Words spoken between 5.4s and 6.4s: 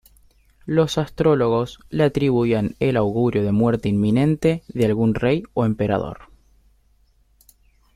o emperador.